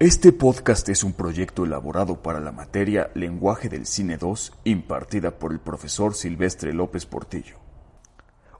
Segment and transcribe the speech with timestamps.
[0.00, 5.52] Este podcast es un proyecto elaborado para la materia Lenguaje del Cine 2 impartida por
[5.52, 7.56] el profesor Silvestre López Portillo.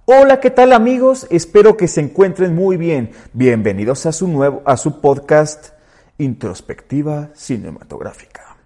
[0.05, 1.27] Hola, ¿qué tal amigos?
[1.31, 3.13] Espero que se encuentren muy bien.
[3.33, 5.69] Bienvenidos a su nuevo a su podcast
[6.19, 8.59] Introspectiva Cinematográfica.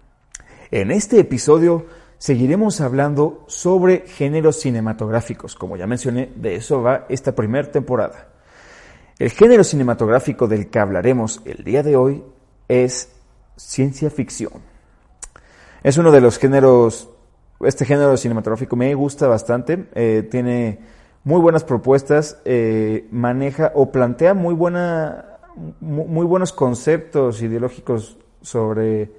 [0.69, 1.85] En este episodio
[2.17, 5.55] seguiremos hablando sobre géneros cinematográficos.
[5.55, 8.33] Como ya mencioné, de eso va esta primera temporada.
[9.17, 12.21] El género cinematográfico del que hablaremos el día de hoy
[12.67, 13.09] es
[13.55, 14.53] ciencia ficción.
[15.83, 17.09] Es uno de los géneros,
[17.61, 20.79] este género cinematográfico me gusta bastante, eh, tiene
[21.23, 25.39] muy buenas propuestas, eh, maneja o plantea muy, buena,
[25.79, 29.11] muy buenos conceptos ideológicos sobre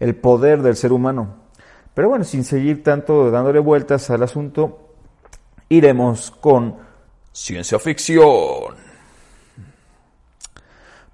[0.00, 1.46] el poder del ser humano.
[1.94, 4.90] Pero bueno, sin seguir tanto dándole vueltas al asunto,
[5.68, 6.76] iremos con
[7.32, 8.74] ciencia ficción.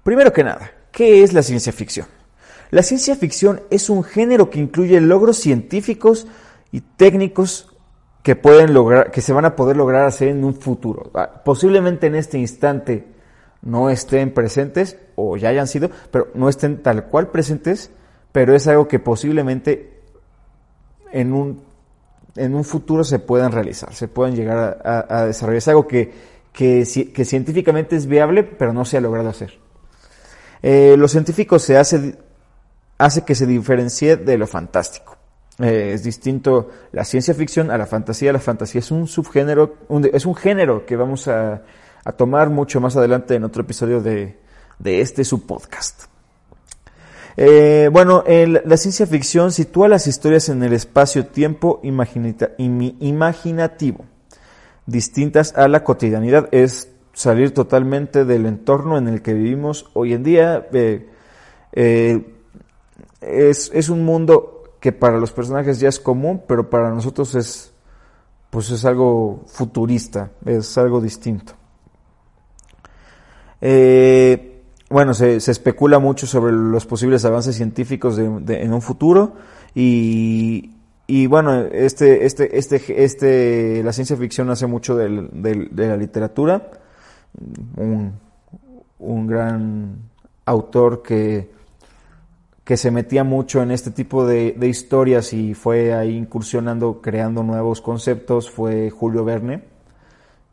[0.03, 2.07] Primero que nada, ¿qué es la ciencia ficción?
[2.71, 6.25] La ciencia ficción es un género que incluye logros científicos
[6.71, 7.75] y técnicos
[8.23, 11.11] que pueden lograr, que se van a poder lograr hacer en un futuro.
[11.13, 13.05] Ah, posiblemente en este instante
[13.61, 17.91] no estén presentes o ya hayan sido, pero no estén tal cual presentes,
[18.31, 20.01] pero es algo que posiblemente
[21.11, 21.61] en un,
[22.35, 25.57] en un futuro se puedan realizar, se puedan llegar a, desarrollar.
[25.57, 26.11] Es algo que,
[26.53, 29.62] que científicamente es viable, pero no se ha logrado hacer.
[30.63, 32.15] Eh, los científicos se hace,
[32.97, 35.17] hace que se diferencie de lo fantástico.
[35.59, 38.31] Eh, es distinto la ciencia ficción a la fantasía.
[38.31, 39.75] La fantasía es un subgénero,
[40.13, 41.61] es un género que vamos a,
[42.17, 44.37] tomar mucho más adelante en otro episodio de,
[44.83, 46.05] este subpodcast.
[47.35, 51.81] Eh, bueno, la ciencia ficción sitúa las historias en el espacio-tiempo
[52.99, 54.05] imaginativo,
[54.85, 56.47] distintas a la cotidianidad.
[56.51, 60.67] Es salir totalmente del entorno en el que vivimos hoy en día.
[60.73, 61.09] Eh,
[61.71, 62.35] eh,
[63.21, 67.71] es, es, un mundo que para los personajes ya es común, pero para nosotros es,
[68.49, 71.53] pues es algo futurista, es algo distinto.
[73.61, 78.25] Eh, bueno, se, se, especula mucho sobre los posibles avances científicos de,
[78.61, 79.35] en un futuro
[79.73, 80.75] y,
[81.07, 86.82] y bueno, este, este, este, este, la ciencia ficción hace mucho de la literatura
[87.77, 88.13] un,
[88.99, 89.97] un gran
[90.45, 91.49] autor que,
[92.63, 97.81] que se metía mucho en este tipo de, historias y fue ahí incursionando, creando nuevos
[97.81, 99.63] conceptos, fue Julio Verne,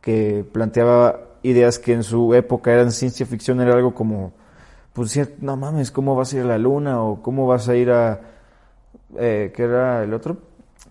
[0.01, 4.33] que planteaba ideas que en su época eran ciencia ficción, era algo como,
[4.93, 7.01] pues no mames, ¿cómo vas a ir a la luna?
[7.01, 8.19] o ¿cómo vas a ir a,
[9.17, 10.37] eh, ¿qué era el otro?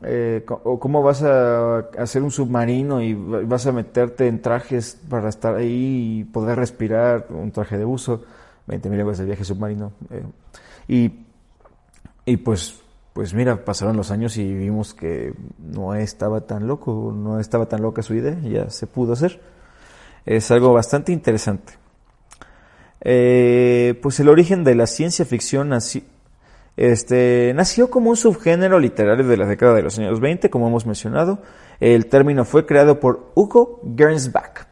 [0.03, 5.29] Eh, o cómo vas a hacer un submarino y vas a meterte en trajes para
[5.29, 8.23] estar ahí y poder respirar, un traje de uso,
[8.67, 9.93] 20 mil euros de viaje submarino.
[10.11, 10.23] Eh,
[10.89, 11.25] y,
[12.25, 12.81] y pues,
[13.13, 17.83] pues mira, pasaron los años y vimos que no estaba tan loco, no estaba tan
[17.83, 19.41] loca su idea, ya se pudo hacer.
[20.25, 21.75] Es algo bastante interesante.
[23.03, 26.05] Eh, pues el origen de la ciencia ficción así
[26.77, 30.87] este, nació como un subgénero literario de la década de los años 20, como hemos
[30.87, 31.41] mencionado.
[31.79, 34.67] El término fue creado por Hugo Gernsback.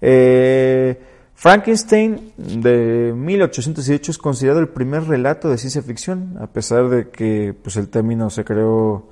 [0.00, 1.00] Eh,
[1.34, 7.54] Frankenstein de 1818 es considerado el primer relato de ciencia ficción, a pesar de que
[7.62, 9.10] pues, el término se creó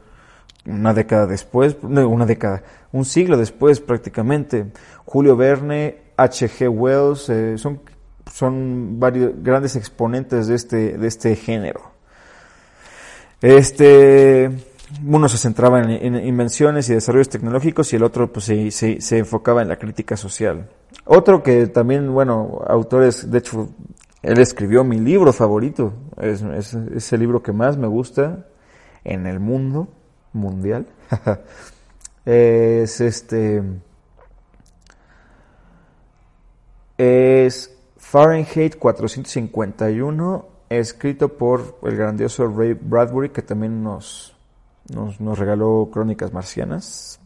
[0.67, 2.63] una década después, no, una década,
[2.93, 4.67] un siglo después prácticamente.
[5.07, 6.69] Julio Verne, H.G.
[6.69, 7.81] Wells, eh, son
[8.33, 11.81] son varios grandes exponentes de este, de este género.
[13.41, 14.51] Este,
[15.05, 19.63] uno se centraba en, invenciones y desarrollos tecnológicos y el otro pues, se, se, enfocaba
[19.63, 20.69] en la crítica social.
[21.05, 23.69] Otro que también, bueno, autores, de hecho,
[24.23, 28.47] él escribió mi libro favorito, es, es, el libro que más me gusta
[29.05, 29.89] en el mundo
[30.33, 30.87] mundial.
[32.25, 33.63] es este,
[36.97, 37.75] es
[38.11, 44.35] Fahrenheit 451, escrito por el grandioso Ray Bradbury, que también nos,
[44.89, 47.21] nos, regaló Crónicas Marcianas.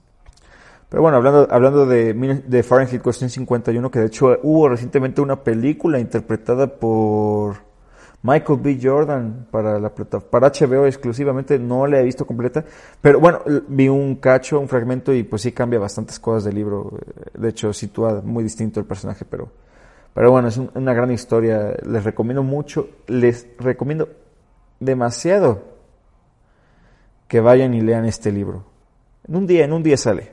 [0.88, 6.00] Pero bueno, hablando, hablando de, de Fahrenheit 451, que de hecho hubo recientemente una película
[6.00, 7.58] interpretada por
[8.22, 8.80] Michael B.
[8.82, 12.64] Jordan para la para HBO exclusivamente, no la he visto completa,
[13.00, 16.98] pero bueno, vi un cacho, un fragmento y pues sí cambia bastantes cosas del libro.
[17.34, 19.48] De hecho, sitúa muy distinto el personaje, pero
[20.14, 21.74] pero bueno, es una gran historia.
[21.86, 24.08] Les recomiendo mucho, les recomiendo
[24.78, 25.62] demasiado
[27.28, 28.64] que vayan y lean este libro.
[29.26, 30.32] En un día, en un día sale.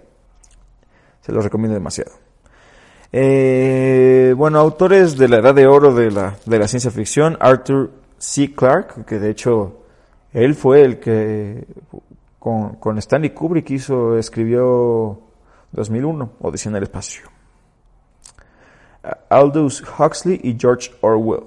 [1.21, 2.11] Se los recomiendo demasiado.
[3.11, 7.91] Eh, bueno, autores de la edad de oro de la, de la ciencia ficción, Arthur
[8.17, 8.53] C.
[8.53, 9.83] Clarke, que de hecho
[10.33, 11.65] él fue el que
[12.37, 15.21] con, con Stanley Kubrick hizo, escribió
[15.71, 17.38] 2001, Odisea en el espacio.
[19.30, 21.44] Aldous Huxley y George Orwell.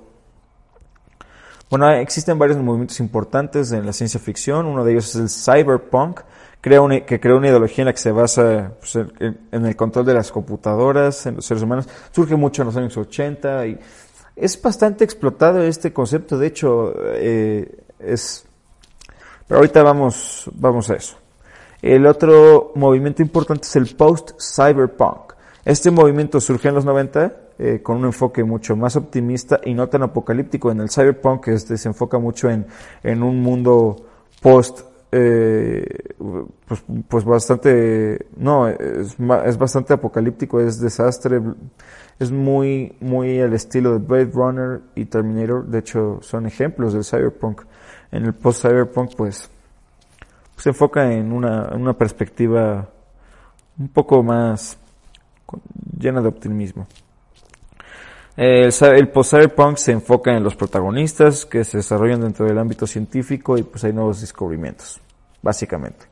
[1.73, 4.67] Bueno, existen varios movimientos importantes en la ciencia ficción.
[4.67, 6.21] Uno de ellos es el cyberpunk,
[6.61, 10.31] que crea una ideología en la que se basa pues, en, el control de las
[10.31, 11.89] computadoras, en los seres humanos.
[12.11, 13.79] Surge mucho en los años 80 y
[14.37, 16.37] es bastante explotado este concepto.
[16.37, 18.45] De hecho, eh, es...
[19.49, 21.17] Pero ahorita vamos, vamos a eso.
[21.81, 25.33] El otro movimiento importante es el post-cyberpunk.
[25.65, 29.89] Este movimiento surgió en los 90 eh, con un enfoque mucho más optimista y no
[29.89, 30.71] tan apocalíptico.
[30.71, 32.67] En el cyberpunk este, se enfoca mucho en,
[33.03, 33.97] en un mundo
[34.41, 34.81] post,
[35.13, 35.85] eh,
[36.67, 39.17] pues, pues bastante, no, es,
[39.47, 41.41] es bastante apocalíptico, es desastre,
[42.19, 45.67] es muy, muy al estilo de Blade Runner y Terminator.
[45.67, 47.63] De hecho, son ejemplos del cyberpunk.
[48.11, 49.49] En el post-cyberpunk, pues,
[50.57, 52.89] se enfoca en una, en una perspectiva
[53.79, 54.79] un poco más
[55.99, 56.87] llena de optimismo.
[58.37, 63.59] El, el post-cyberpunk se enfoca en los protagonistas que se desarrollan dentro del ámbito científico
[63.59, 65.01] y pues hay nuevos descubrimientos,
[65.43, 66.07] básicamente.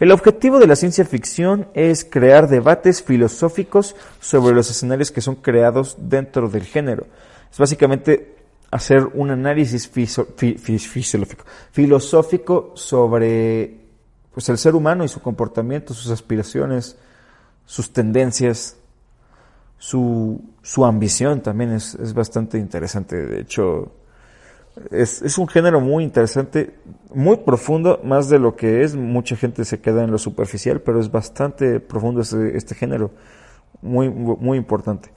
[0.00, 5.36] El objetivo de la ciencia ficción es crear debates filosóficos sobre los escenarios que son
[5.36, 7.06] creados dentro del género.
[7.50, 8.34] Es básicamente
[8.72, 9.88] hacer un análisis
[11.70, 13.80] filosófico sobre
[14.32, 16.96] pues, el ser humano y su comportamiento, sus aspiraciones,
[17.64, 18.76] sus tendencias,
[19.84, 23.26] su, su ambición también es, es, bastante interesante.
[23.26, 23.92] De hecho,
[24.90, 26.74] es, es, un género muy interesante,
[27.12, 28.96] muy profundo, más de lo que es.
[28.96, 33.10] Mucha gente se queda en lo superficial, pero es bastante profundo este, este género,
[33.82, 35.10] muy, muy importante.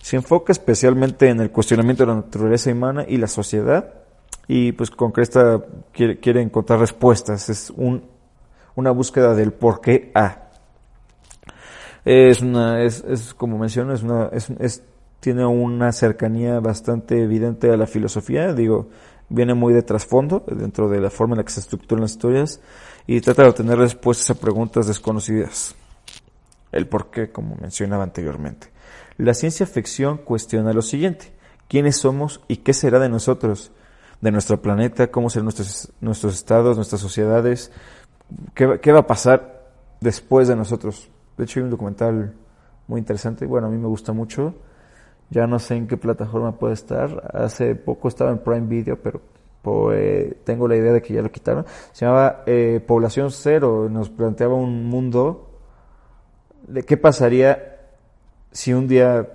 [0.00, 3.92] Se enfoca especialmente en el cuestionamiento de la naturaleza humana y la sociedad,
[4.48, 5.62] y pues con que esta
[5.92, 7.50] quiere, quiere encontrar respuestas.
[7.50, 8.04] Es un,
[8.74, 10.43] una búsqueda del por qué A.
[12.04, 14.82] Es una, es, es como menciono, es una, es, es,
[15.20, 18.90] tiene una cercanía bastante evidente a la filosofía, digo,
[19.30, 22.60] viene muy de trasfondo dentro de la forma en la que se estructuran las historias
[23.06, 25.74] y trata de obtener respuestas a preguntas desconocidas.
[26.72, 28.68] El por qué, como mencionaba anteriormente.
[29.16, 31.32] La ciencia ficción cuestiona lo siguiente.
[31.68, 33.70] ¿Quiénes somos y qué será de nosotros?
[34.20, 37.70] De nuestro planeta, cómo serán nuestros, nuestros estados, nuestras sociedades,
[38.54, 39.70] qué, qué va a pasar
[40.00, 41.10] después de nosotros.
[41.36, 42.34] De hecho, hay un documental
[42.86, 43.46] muy interesante.
[43.46, 44.54] Bueno, a mí me gusta mucho.
[45.30, 47.30] Ya no sé en qué plataforma puede estar.
[47.34, 49.20] Hace poco estaba en Prime Video, pero
[49.62, 51.64] pues, tengo la idea de que ya lo quitaron.
[51.92, 53.88] Se llamaba eh, Población Cero.
[53.90, 55.50] Nos planteaba un mundo
[56.68, 57.78] de qué pasaría
[58.52, 59.28] si un día,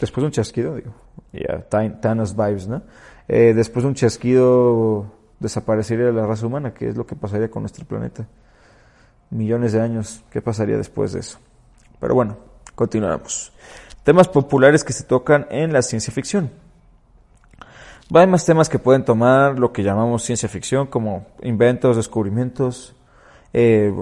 [0.00, 0.92] después de un chasquido, digo,
[1.32, 2.82] ya, Thanos vibes, ¿no?
[3.28, 5.06] Eh, después de un chasquido
[5.38, 8.26] desaparecería la raza humana, ¿qué es lo que pasaría con nuestro planeta
[9.32, 11.38] millones de años, ¿qué pasaría después de eso?
[11.98, 12.36] Pero bueno,
[12.74, 13.52] continuamos.
[14.04, 16.50] Temas populares que se tocan en la ciencia ficción.
[18.14, 22.94] Hay más temas que pueden tomar lo que llamamos ciencia ficción, como inventos, descubrimientos,
[23.54, 23.92] eh,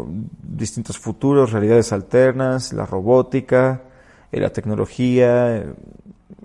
[0.43, 3.82] distintos futuros, realidades alternas, la robótica,
[4.32, 5.65] eh, la tecnología,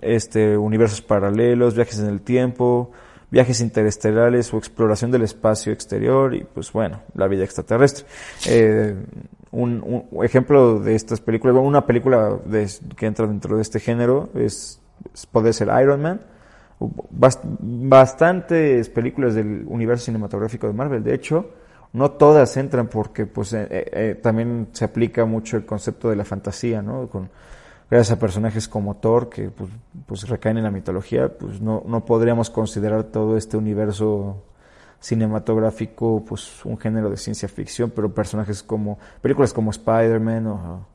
[0.00, 2.92] este, universos paralelos, viajes en el tiempo,
[3.30, 8.06] viajes interestelares o exploración del espacio exterior y pues bueno, la vida extraterrestre.
[8.46, 8.94] Eh,
[9.50, 12.38] un, ejemplo de estas películas, una película
[12.96, 14.80] que entra dentro de este género es,
[15.32, 16.20] puede ser Iron Man.
[17.60, 21.50] bastantes películas del universo cinematográfico de Marvel, de hecho,
[21.92, 26.24] no todas entran porque pues eh, eh, también se aplica mucho el concepto de la
[26.24, 27.08] fantasía, ¿no?
[27.08, 27.30] Con,
[27.90, 29.70] gracias a personajes como Thor, que pues,
[30.06, 34.42] pues, recaen en la mitología, pues no, no podríamos considerar todo este universo
[35.00, 40.86] cinematográfico pues un género de ciencia ficción, pero personajes como, películas como Spider-Man o,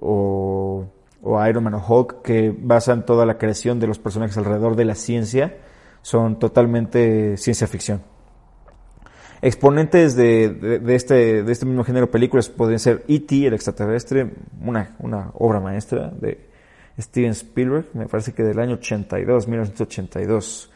[0.00, 0.86] o,
[1.22, 4.84] o, Iron Man o Hulk, que basan toda la creación de los personajes alrededor de
[4.84, 5.56] la ciencia,
[6.02, 8.15] son totalmente ciencia ficción.
[9.42, 14.30] Exponentes de, de, este, de este mismo género de películas podrían ser E.T., el extraterrestre,
[14.62, 16.48] una, una obra maestra de
[16.98, 20.70] Steven Spielberg, me parece que del año 82, 1982.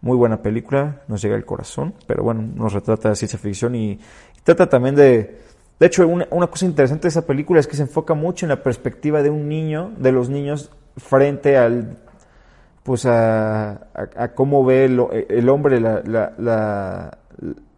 [0.00, 3.98] Muy buena película, nos llega al corazón, pero bueno, nos retrata ciencia ficción y,
[4.42, 5.40] trata también de...
[5.80, 8.50] De hecho, una, una cosa interesante de esa película es que se enfoca mucho en
[8.50, 11.98] la perspectiva de un niño, de los niños, frente al
[12.84, 17.18] pues a, a, cómo ve el, el hombre la, la,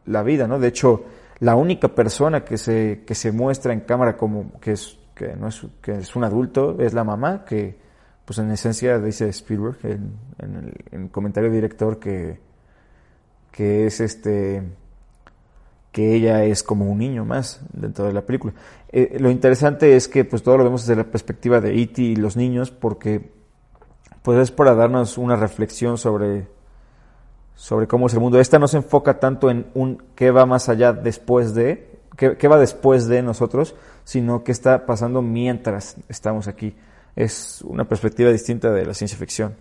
[0.06, 0.58] la vida, ¿no?
[0.58, 1.04] De hecho,
[1.40, 5.48] la única persona que se, que se muestra en cámara como que es, que no
[5.48, 7.76] es, que es un adulto es la mamá, que
[8.24, 12.40] pues en esencia dice Spielberg en, el, en el comentario director que,
[13.52, 14.62] que es este
[15.92, 18.52] que ella es como un niño más dentro de la película.
[18.92, 22.02] Eh, lo interesante es que pues todo lo vemos desde la perspectiva de E.T.
[22.02, 23.30] y los niños porque
[24.20, 26.48] pues es para darnos una reflexión sobre
[27.56, 28.38] sobre cómo es el mundo.
[28.38, 32.46] Esta no se enfoca tanto en un qué va más allá después de, qué, qué
[32.46, 36.76] va después de nosotros, sino qué está pasando mientras estamos aquí.
[37.16, 39.56] Es una perspectiva distinta de la ciencia ficción.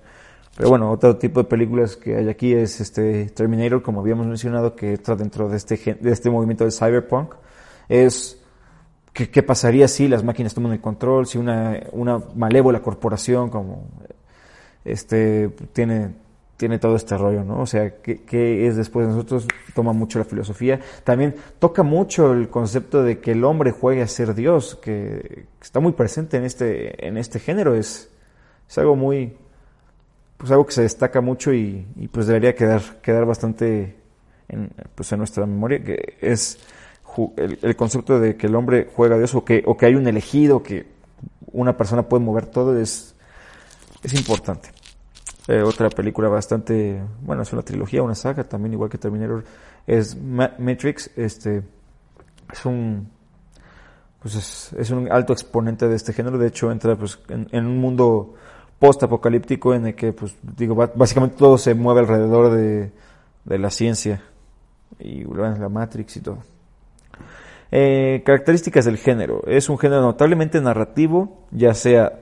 [0.56, 4.76] Pero bueno, otro tipo de películas que hay aquí es este Terminator, como habíamos mencionado,
[4.76, 7.34] que entra dentro de este, de este movimiento de cyberpunk.
[7.90, 8.42] Es
[9.16, 13.88] ¿qué, qué pasaría si las máquinas toman el control, si una, una malévola corporación como
[14.84, 16.14] este tiene,
[16.58, 17.62] tiene todo este rollo, ¿no?
[17.62, 19.48] O sea, ¿qué, ¿qué, es después de nosotros?
[19.74, 20.80] Toma mucho la filosofía.
[21.04, 25.80] También toca mucho el concepto de que el hombre juegue a ser Dios, que está
[25.80, 27.76] muy presente en este, en este género.
[27.76, 28.10] Es,
[28.70, 29.38] es algo muy,
[30.38, 33.96] pues algo que se destaca mucho y, pues debería quedar, quedar bastante
[34.48, 36.60] en, pues en nuestra memoria, que es
[37.38, 39.96] el, el, concepto de que el hombre juega a Dios o que, o que hay
[39.96, 40.86] un elegido, que
[41.52, 43.16] una persona puede mover todo, es,
[44.04, 44.75] es importante.
[45.48, 49.44] Eh, otra película bastante, bueno, es una trilogía, una saga, también igual que Terminator,
[49.86, 51.62] es Matrix, este,
[52.52, 53.10] es un,
[54.22, 57.78] pues es, es un alto exponente de este género, de hecho entra pues en, un
[57.78, 58.34] mundo
[58.80, 62.92] post-apocalíptico en el que, pues, digo, básicamente todo se mueve alrededor de,
[63.44, 64.24] de la ciencia
[65.00, 66.40] y la Matrix y todo.
[67.72, 69.44] Eh, características del género.
[69.48, 72.14] Es un género notablemente narrativo, ya sea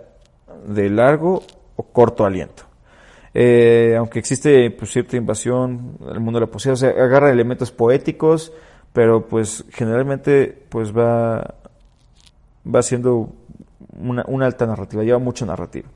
[0.67, 1.43] de largo
[1.75, 2.63] o corto aliento.
[3.33, 7.71] Eh, aunque existe pues, cierta invasión al mundo de la poesía, o sea, agarra elementos
[7.71, 8.53] poéticos,
[8.93, 11.55] pero pues generalmente pues va,
[12.63, 13.33] va siendo
[13.97, 15.89] una, una alta narrativa, lleva mucha narrativa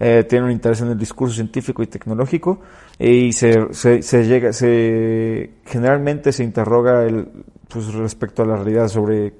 [0.00, 2.60] eh, tiene un interés en el discurso científico y tecnológico
[2.98, 7.28] y se, se, se llega, se, generalmente se interroga el,
[7.68, 9.34] pues, respecto a la realidad sobre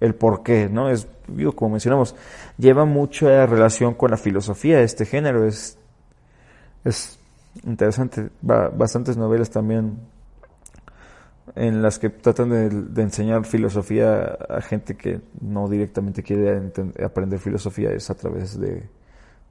[0.00, 0.88] el por qué, ¿no?
[0.88, 1.08] Es,
[1.54, 2.14] como mencionamos,
[2.56, 5.78] lleva mucha relación con la filosofía este género, es,
[6.84, 7.18] es
[7.64, 9.98] interesante, bastantes novelas también
[11.54, 12.50] en las que tratan
[12.94, 16.72] de, enseñar filosofía a gente que no directamente quiere
[17.04, 18.82] aprender filosofía, es a través de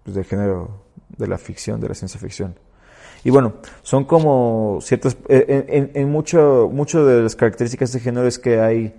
[0.04, 0.84] pues, del género
[1.18, 2.56] de la ficción, de la ciencia ficción.
[3.24, 8.28] Y bueno, son como ciertas, eh, en, en, mucho, mucho de las características de género
[8.28, 8.96] es que hay,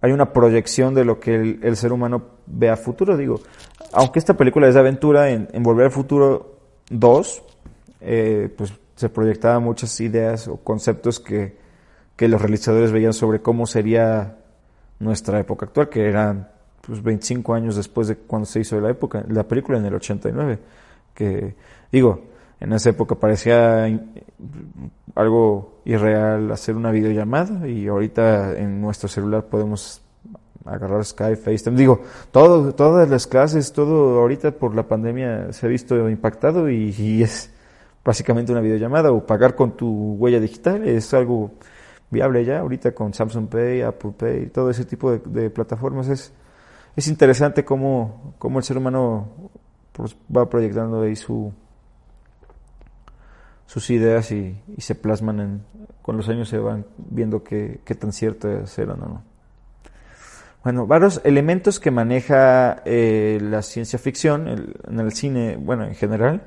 [0.00, 3.16] hay una proyección de lo que el, ser humano ve a futuro.
[3.16, 3.40] Digo,
[3.92, 6.53] aunque esta película es de aventura, en, en Volver al Futuro
[6.90, 7.42] 2,
[8.00, 11.56] eh, pues se proyectaban muchas ideas o conceptos que,
[12.16, 14.38] que los realizadores veían sobre cómo sería
[14.98, 16.48] nuestra época actual, que eran
[16.80, 20.58] pues 25 años después de cuando se hizo la época, la película en el 89,
[21.14, 21.54] que
[21.90, 22.24] digo,
[22.60, 23.86] en esa época parecía
[25.14, 30.03] algo irreal hacer una videollamada y ahorita en nuestro celular podemos
[30.64, 31.76] agarrar Skype, FaceTime.
[31.76, 37.22] Digo, todo, todas las clases, todo ahorita por la pandemia se ha visto impactado y,
[37.22, 37.50] es
[38.04, 41.52] básicamente una videollamada o pagar con tu huella digital es algo
[42.10, 46.32] viable ya ahorita con Samsung Pay, Apple Pay, todo ese tipo de, plataformas es
[46.96, 49.28] es interesante cómo, cómo el ser humano
[49.92, 51.52] pues, va proyectando ahí su,
[53.66, 55.62] sus ideas y, y se plasman en,
[56.02, 59.33] con los años se van viendo qué, qué tan ciertas eran o no.
[60.64, 65.94] Bueno, varios elementos que maneja eh, la ciencia ficción el, en el cine, bueno, en
[65.94, 66.44] general,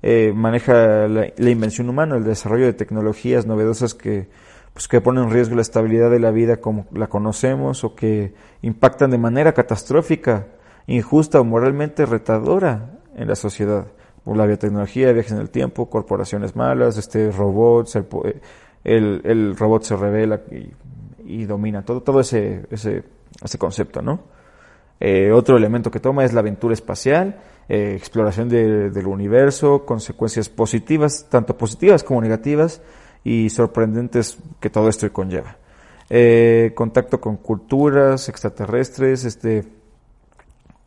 [0.00, 4.28] eh, maneja la, invención humana, el desarrollo de tecnologías novedosas que
[4.72, 8.32] pues que ponen en riesgo la estabilidad de la vida como la conocemos o que
[8.62, 10.46] impactan de manera catastrófica,
[10.86, 13.88] injusta o moralmente retadora en la sociedad.
[14.24, 18.06] Por la biotecnología, viajes en el tiempo, corporaciones malas, este robots, el,
[18.84, 20.72] el, el robot se revela y,
[21.26, 23.02] y, domina todo, todo ese, ese,
[23.42, 24.20] ese concepto, ¿no?
[25.00, 30.50] Eh, otro elemento que toma es la aventura espacial, eh, exploración de, del universo, consecuencias
[30.50, 32.82] positivas, tanto positivas como negativas,
[33.24, 35.56] y sorprendentes que todo esto conlleva.
[36.10, 39.64] Eh, contacto con culturas extraterrestres, este,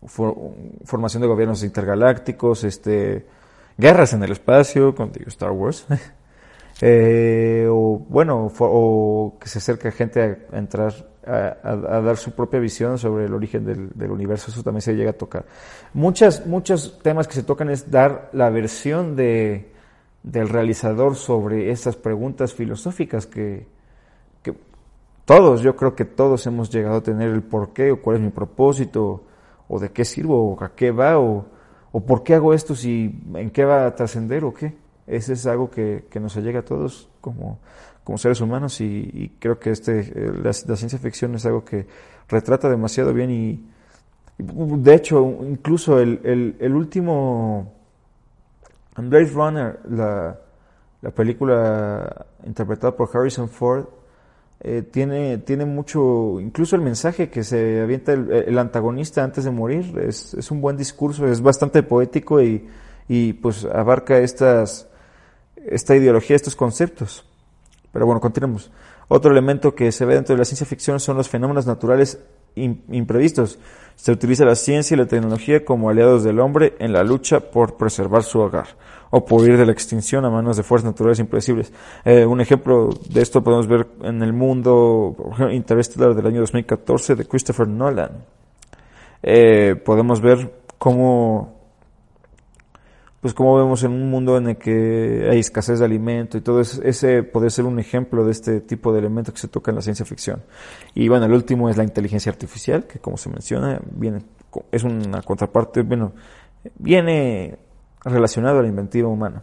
[0.06, 0.36] for,
[0.86, 3.26] formación de gobiernos intergalácticos, este,
[3.78, 5.88] guerras en el espacio, con Star Wars,
[7.70, 13.26] o bueno, o que se acerca gente a entrar a, dar su propia visión sobre
[13.26, 15.46] el origen del, del, universo, eso también se llega a tocar.
[15.94, 19.74] Muchas, muchos temas que se tocan es dar la versión de
[20.24, 23.68] del realizador sobre estas preguntas filosóficas que,
[24.42, 24.56] que,
[25.26, 28.22] todos, yo creo que todos hemos llegado a tener el por qué o cuál es
[28.24, 29.24] mi propósito
[29.68, 31.46] o de qué sirvo o a qué va o,
[31.92, 34.74] o por qué hago esto si en qué va a trascender o qué.
[35.08, 37.60] Ese es algo que, que nos llega a todos como,
[38.04, 41.88] como seres humanos y, creo que este la, ciencia ficción es algo que
[42.30, 43.66] retrata demasiado bien y,
[44.38, 47.74] de hecho incluso el, el, el último
[48.96, 50.40] Blade Runner, la,
[51.02, 53.86] la película interpretada por Harrison Ford,
[54.60, 59.98] eh, tiene, tiene mucho, incluso el mensaje que se avienta el, antagonista antes de morir,
[60.00, 62.68] es, es, un buen discurso, es bastante poético y,
[63.10, 64.88] y pues abarca estas,
[65.68, 67.26] esta ideología, estos conceptos.
[67.92, 68.72] Pero bueno, continuemos.
[69.08, 72.20] Otro elemento que se ve dentro de la ciencia ficción son los fenómenos naturales
[72.56, 73.60] imprevistos.
[73.96, 77.78] Se utiliza la ciencia y la tecnología como aliados del hombre en la lucha por
[77.78, 78.68] preservar su hogar
[79.12, 81.72] o por ir de la extinción a manos de fuerzas naturales impredecibles.
[82.04, 85.16] Eh, un ejemplo de esto podemos ver en el mundo
[85.52, 88.26] interestelar del año 2014 de Christopher Nolan.
[89.22, 91.53] Eh, podemos ver cómo
[93.24, 96.60] pues como vemos en un mundo en el que hay escasez de alimento y todo
[96.60, 99.76] eso, ese puede ser un ejemplo de este tipo de elementos que se toca en
[99.76, 100.44] la ciencia ficción.
[100.94, 104.24] Y bueno, el último es la inteligencia artificial, que como se menciona, viene,
[104.74, 106.12] es una contraparte, bueno,
[106.78, 107.58] viene
[108.04, 109.42] relacionado a la inventiva humana.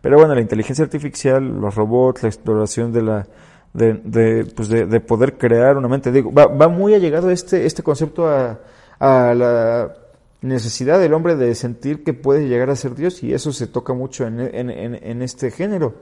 [0.00, 3.28] Pero bueno, la inteligencia artificial, los robots, la exploración de la,
[3.74, 7.84] de, de, pues de, poder crear una mente, digo, va, va muy allegado este, este
[7.84, 8.58] concepto a,
[8.98, 9.94] a la
[10.40, 13.92] necesidad del hombre de sentir que puede llegar a ser Dios y eso se toca
[13.92, 15.96] mucho en, en, este género.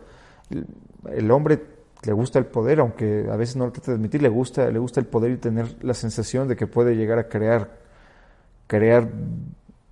[1.10, 1.62] El, hombre
[2.02, 4.78] le gusta el poder, aunque a veces no lo trata de admitir, le gusta, le
[4.78, 7.78] gusta el poder y tener la sensación de que puede llegar a crear,
[8.66, 9.08] crear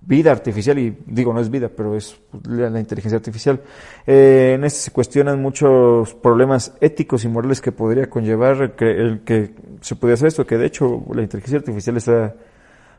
[0.01, 2.15] vida artificial, y digo, no es vida, pero es
[2.47, 3.59] la, inteligencia artificial.
[4.05, 9.21] Eh, en este se cuestionan muchos problemas éticos y morales que podría conllevar que, el
[9.21, 12.35] que se pudiera hacer esto, que de hecho la inteligencia artificial está,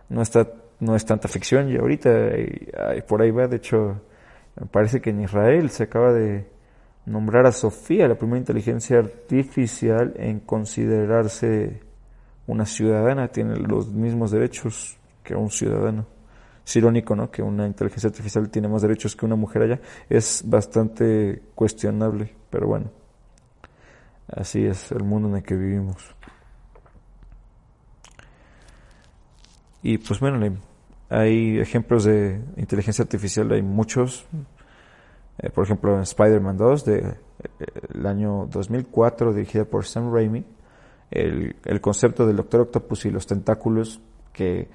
[0.09, 0.49] no está
[0.81, 2.11] no es tanta ficción y ahorita
[3.09, 4.01] por ahí va, de hecho,
[4.59, 6.47] me parece que en Israel se acaba de
[7.07, 11.81] nombrar a Sofía, la primera inteligencia artificial en considerarse
[12.47, 16.07] una ciudadana, tiene los mismos derechos que un ciudadano.
[16.65, 17.31] Es irónico, ¿no?
[17.31, 19.81] Que una inteligencia artificial tiene más derechos que una mujer allá.
[20.09, 22.91] Es bastante cuestionable, pero bueno.
[24.29, 26.17] Así es el mundo en el que vivimos.
[29.83, 30.57] Y pues bueno,
[31.09, 34.27] hay ejemplos de inteligencia artificial, hay muchos.
[35.39, 37.17] Eh, por ejemplo, en Spider-Man 2 del de,
[37.61, 40.45] eh, año 2004, dirigida por Sam Raimi,
[41.11, 44.01] el, el, concepto del Doctor Octopus y los tentáculos
[44.33, 44.69] que,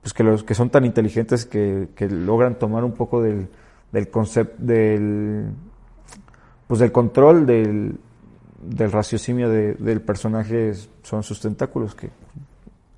[0.00, 3.48] pues que, los, que son tan inteligentes que, que logran tomar un poco del,
[3.92, 5.50] del concepto del,
[6.66, 7.98] pues del control del,
[8.62, 12.10] del raciocinio de, del personaje son sus tentáculos que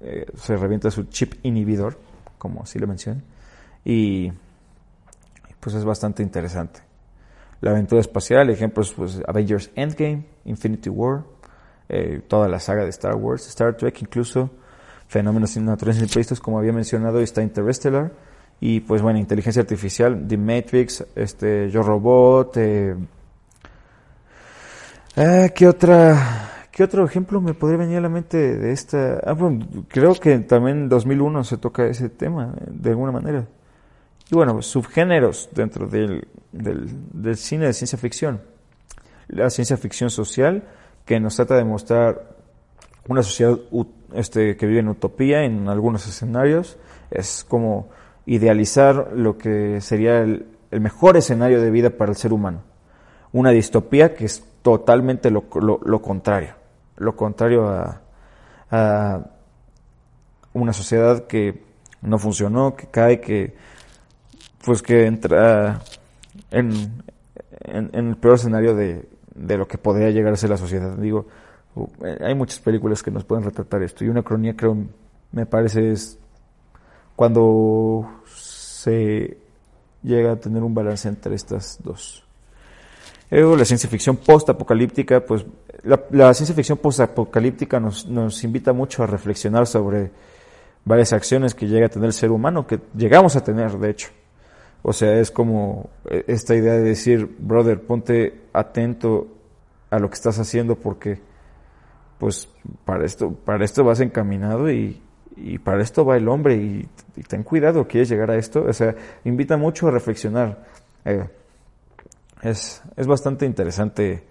[0.01, 1.99] eh, se revienta su chip inhibidor,
[2.39, 3.23] como así lo mencioné,
[3.85, 4.33] y
[5.61, 6.81] pues es bastante interesante.
[7.61, 11.25] La aventura espacial, ejemplos, pues Avengers Endgame, Infinity War,
[11.89, 14.51] eh, toda la saga de Star Wars, Star Trek incluso,
[15.07, 18.13] fenómenos naturales imprevistos, como había mencionado, está Interstellar,
[18.61, 22.97] y pues bueno, inteligencia artificial, The Matrix, este, Yo Robot, eh,
[25.55, 26.50] ¿qué otra?
[26.71, 29.21] ¿Qué otro ejemplo me podría venir a la mente de esta?
[29.25, 29.37] Ah,
[29.89, 33.47] creo que también en 2001 se toca ese tema, de alguna manera.
[34.31, 38.41] Y bueno, subgéneros dentro del, del, cine de ciencia ficción.
[39.27, 40.63] La ciencia ficción social,
[41.05, 42.37] que nos trata de mostrar
[43.09, 43.59] una sociedad
[44.15, 46.79] este, que vive en utopía en algunos escenarios.
[47.11, 47.89] Es como
[48.27, 52.63] idealizar lo que sería el, mejor escenario de vida para el ser humano.
[53.33, 56.60] Una distopía que es totalmente lo contrario
[57.01, 58.01] lo contrario a,
[60.53, 61.65] una sociedad que
[62.03, 63.57] no funcionó, que cae, que
[64.65, 65.81] pues que entra
[66.51, 67.03] en,
[67.63, 70.97] en, el peor escenario de, de, lo que podría llegar a ser la sociedad.
[70.97, 71.27] Digo,
[72.21, 74.77] hay muchas películas que nos pueden retratar esto y una cronía creo
[75.33, 76.19] me parece es
[77.17, 79.39] cuando se
[80.03, 82.25] llega a tener un balance entre estas dos.
[83.31, 85.47] Luego la ciencia ficción post-apocalíptica, pues
[85.83, 90.11] la, ciencia ficción post-apocalíptica nos, nos invita mucho a reflexionar sobre
[90.85, 94.09] varias acciones que llega a tener el ser humano, que llegamos a tener, de hecho.
[94.83, 99.29] O sea, es como eh, esta idea de decir, brother, ponte atento
[99.91, 101.21] a lo que estás haciendo porque,
[102.19, 102.49] pues,
[102.85, 105.01] para esto, para esto vas encaminado y,
[105.37, 106.89] y para esto va el hombre y,
[107.29, 108.65] ten cuidado, quieres llegar a esto.
[108.67, 110.65] O sea, invita mucho a reflexionar.
[111.05, 111.27] Eh,
[112.43, 114.27] es, es bastante interesante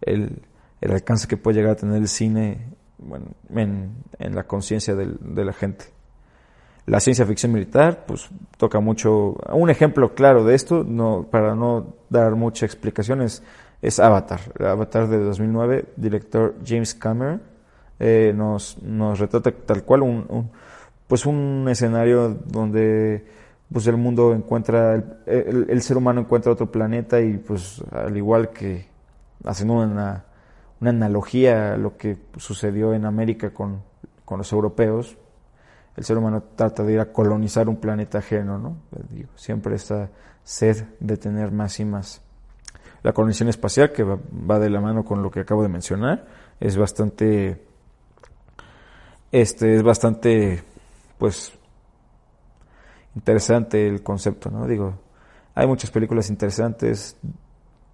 [0.00, 0.42] el,
[0.80, 5.44] el alcance que puede llegar a tener el cine bueno, en, en, la conciencia de
[5.44, 5.86] la gente.
[6.86, 9.36] La ciencia ficción militar, pues toca mucho.
[9.52, 13.42] Un ejemplo claro de esto, no, para no dar muchas explicaciones,
[13.82, 14.40] es Avatar.
[14.60, 17.42] Avatar de 2009, director James Cameron,
[17.98, 20.50] eh, nos, nos retrata tal cual un,
[21.08, 23.26] pues un escenario donde
[23.72, 24.94] pues el mundo encuentra,
[25.26, 28.88] el, ser humano encuentra otro planeta y pues al igual que
[29.44, 30.24] haciendo una,
[30.80, 33.82] una analogía a lo que sucedió en América con,
[34.24, 35.16] con los europeos,
[35.96, 38.76] el ser humano trata de ir a colonizar un planeta ajeno, ¿no?
[39.34, 40.10] siempre esta
[40.44, 42.20] sed de tener más y más.
[43.02, 46.26] La colonización espacial, que va, de la mano con lo que acabo de mencionar,
[46.60, 47.64] es bastante,
[49.32, 50.62] este, es bastante,
[51.18, 51.52] pues,
[53.16, 54.66] interesante el concepto, ¿no?
[54.66, 54.94] Digo,
[55.54, 57.16] hay muchas películas interesantes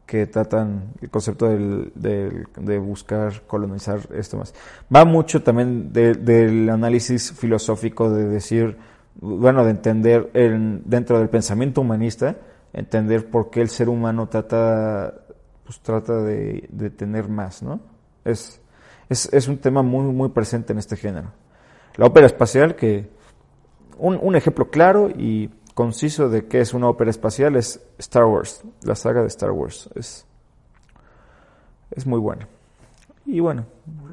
[0.05, 4.53] que tratan el concepto del, de buscar colonizar esto más.
[4.95, 8.77] Va mucho también del análisis filosófico de decir,
[9.15, 12.37] bueno, de entender el, dentro del pensamiento humanista,
[12.73, 15.15] entender por qué el ser humano trata,
[15.65, 17.81] pues trata de, de tener más, ¿no?
[18.25, 18.61] Es,
[19.09, 21.31] es, es, un tema muy, muy presente en este género.
[21.97, 23.09] La ópera espacial, que
[24.03, 28.65] un, un ejemplo claro y conciso de qué es una ópera espacial es Star Wars,
[28.83, 29.89] la saga de Star Wars.
[29.95, 30.27] Es,
[31.93, 32.49] es muy buena.
[33.25, 33.65] Y bueno,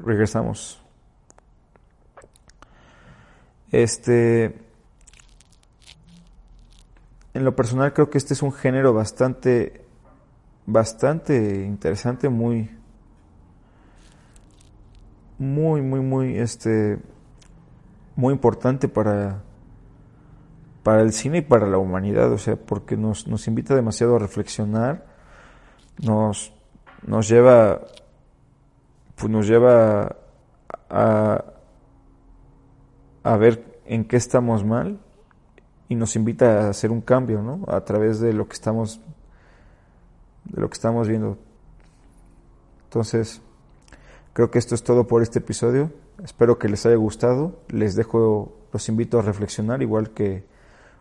[0.06, 0.80] regresamos.
[3.72, 4.60] Este.
[7.34, 9.86] En lo personal creo que este es un género bastante.
[10.68, 12.70] bastante interesante, muy.
[15.40, 16.38] Muy, muy, muy.
[16.38, 17.00] este.
[18.16, 19.49] muy importante para
[20.84, 24.20] para el cine y para la humanidad, o sea, porque nos, nos invita demasiado a
[24.20, 25.06] reflexionar,
[26.02, 26.54] nos,
[27.06, 27.82] nos lleva,
[29.16, 30.16] pues nos lleva
[30.90, 31.44] a,
[33.24, 35.00] a ver en qué estamos mal
[35.90, 37.66] y nos invita a hacer un cambio, ¿no?
[37.68, 39.02] A través de lo que estamos,
[40.46, 41.38] de lo que estamos viendo.
[42.86, 43.42] Entonces,
[44.34, 45.92] creo que esto es todo por este episodio.
[46.24, 47.60] Espero que les haya gustado.
[47.70, 50.44] Les dejo, los invito a reflexionar, igual que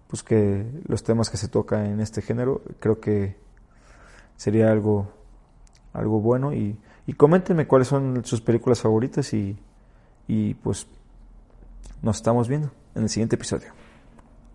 [0.09, 3.37] pues que los temas que se toca en este género, creo que
[4.37, 5.12] sería algo,
[5.92, 9.59] algo bueno y, y coméntenme cuáles son sus películas favoritas y,
[10.27, 10.87] y pues
[12.03, 13.73] nos estamos viendo en el siguiente episodio.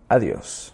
[0.08, 0.73] Adiós.